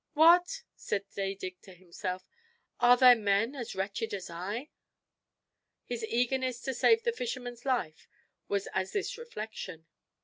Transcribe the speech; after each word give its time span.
"What!" 0.13 0.63
said 0.75 1.11
Zadig 1.11 1.61
to 1.61 1.75
himself, 1.75 2.23
"are 2.79 2.97
there 2.97 3.13
men 3.13 3.53
as 3.53 3.75
wretched 3.75 4.15
as 4.15 4.31
I?" 4.31 4.71
His 5.85 6.03
eagerness 6.05 6.59
to 6.61 6.73
save 6.73 7.03
the 7.03 7.11
fisherman's 7.13 7.65
life 7.65 8.07
was 8.47 8.67
as 8.73 8.93
this 8.93 9.15
reflection. 9.15 9.85